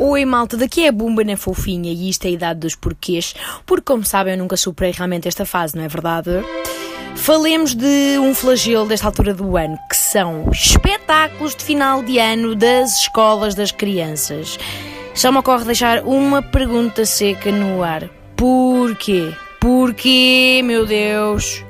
[0.00, 3.34] Oi malta, daqui é a Bumba na Fofinha e isto é a idade dos porquês,
[3.66, 6.30] porque como sabem eu nunca superei realmente esta fase, não é verdade?
[7.16, 12.54] Falemos de um flagelo desta altura do ano, que são espetáculos de final de ano
[12.54, 14.56] das escolas das crianças.
[15.16, 18.08] Só me ocorre deixar uma pergunta seca no ar.
[18.36, 19.34] Porquê?
[19.58, 21.64] Porquê, meu Deus?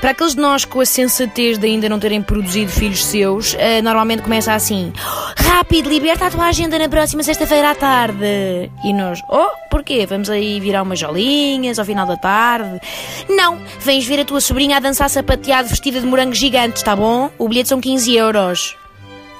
[0.00, 3.82] Para aqueles de nós com a sensatez de ainda não terem produzido filhos seus, uh,
[3.82, 4.92] normalmente começa assim:
[5.36, 8.70] Rápido, liberta a tua agenda na próxima sexta-feira à tarde.
[8.84, 10.06] E nós, oh, porquê?
[10.06, 12.80] Vamos aí virar umas jolinhas ao final da tarde?
[13.28, 17.30] Não, vens ver a tua sobrinha a dançar sapateado vestida de morango gigante, está bom?
[17.38, 18.76] O bilhete são 15 euros.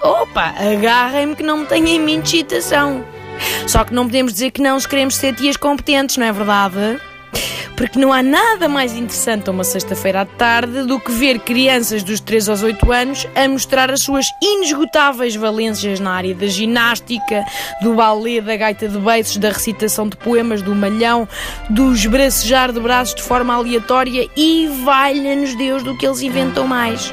[0.03, 3.05] Opa, agarrem-me que não me tenham em mim de excitação.
[3.67, 7.01] Só que não podemos dizer que não se queremos ser tias competentes, não é verdade?
[7.77, 12.03] Porque não há nada mais interessante a uma sexta-feira à tarde do que ver crianças
[12.03, 17.45] dos 3 aos 8 anos a mostrar as suas inesgotáveis valências na área da ginástica,
[17.83, 21.29] do balé, da gaita de beiços, da recitação de poemas, do malhão,
[21.69, 27.13] do esbracejar de braços de forma aleatória e valha-nos Deus do que eles inventam mais.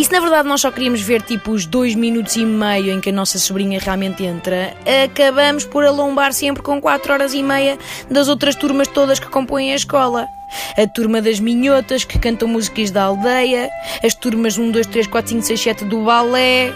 [0.00, 3.02] E se na verdade nós só queríamos ver tipo os dois minutos e meio em
[3.02, 7.78] que a nossa sobrinha realmente entra, acabamos por alombar sempre com quatro horas e meia
[8.10, 10.26] das outras turmas todas que compõem a escola.
[10.74, 13.68] A turma das minhotas que cantam músicas da aldeia,
[14.02, 16.72] as turmas 1, 2, 3, 4, 5, 6, 7 do balé,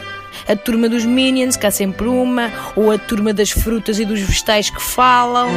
[0.47, 4.21] a turma dos Minions, que há sempre uma, ou a turma das frutas e dos
[4.21, 5.49] vegetais que falam.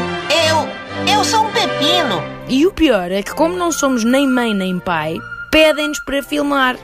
[0.47, 2.23] Eu, eu sou um pepino.
[2.47, 5.17] E o pior é que, como não somos nem mãe nem pai,
[5.51, 6.77] pedem-nos para filmar.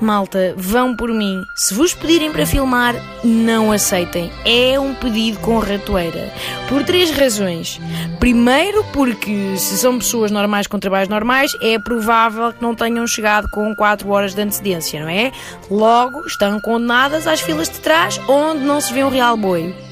[0.00, 1.44] Malta, vão por mim.
[1.54, 4.30] Se vos pedirem para filmar, não aceitem.
[4.44, 6.32] É um pedido com ratoeira.
[6.68, 7.80] Por três razões.
[8.18, 13.48] Primeiro, porque se são pessoas normais com trabalhos normais, é provável que não tenham chegado
[13.48, 15.32] com 4 horas de antecedência, não é?
[15.70, 19.85] Logo, estão condenadas às filas de trás, onde não se vê um real boi.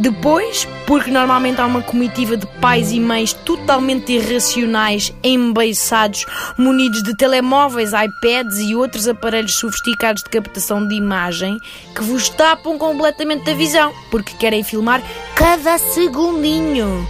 [0.00, 6.24] Depois, porque normalmente há uma comitiva de pais e mães totalmente irracionais, embeiçados,
[6.56, 11.58] munidos de telemóveis, iPads e outros aparelhos sofisticados de captação de imagem
[11.94, 15.02] que vos tapam completamente da visão, porque querem filmar
[15.36, 17.06] cada segundinho.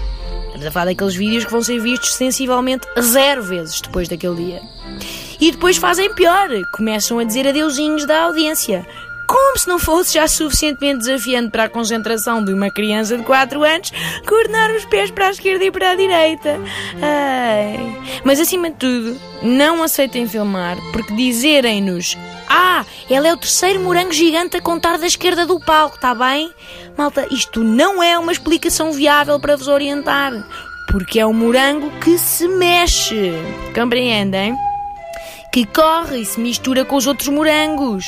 [0.47, 4.63] Estamos a falar daqueles vídeos que vão ser vistos sensivelmente zero vezes depois daquele dia.
[5.41, 8.85] E depois fazem pior, começam a dizer adeusinhos da audiência
[9.31, 13.63] como se não fosse já suficientemente desafiante para a concentração de uma criança de 4
[13.63, 13.93] anos
[14.27, 16.59] coordenar os pés para a esquerda e para a direita.
[17.01, 17.97] Ai.
[18.25, 22.19] Mas acima de tudo, não aceitem filmar, porque dizerem-nos
[22.49, 26.53] ah, ela é o terceiro morango gigante a contar da esquerda do palco, está bem?
[26.99, 30.33] Malta, isto não é uma explicação viável para vos orientar,
[30.91, 33.31] porque é um morango que se mexe.
[33.73, 34.57] Compreendem?
[35.53, 38.05] Que corre e se mistura com os outros morangos.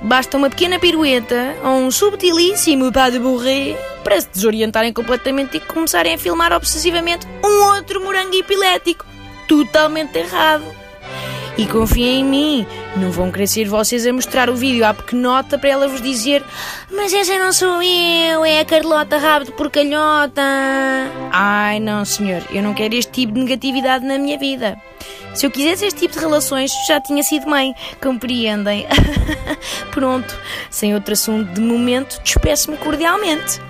[0.00, 5.60] Basta uma pequena pirueta ou um subtilíssimo pas de bourré para se desorientarem completamente e
[5.60, 9.04] começarem a filmar obsessivamente um outro morango epilético.
[9.48, 10.64] Totalmente errado.
[11.58, 15.70] E confiem em mim, não vão ser vocês a mostrar o vídeo à pequenota para
[15.70, 16.44] ela vos dizer
[16.88, 20.40] Mas essa não sou eu, é a Carlota Rabo de Porcalhota.
[21.32, 24.80] Ai não, senhor, eu não quero este tipo de negatividade na minha vida.
[25.34, 27.74] Se eu quisesse este tipo de relações, já tinha sido mãe.
[28.00, 28.86] Compreendem?
[29.90, 30.32] Pronto,
[30.70, 33.60] sem outro assunto de momento, despeço-me cordialmente.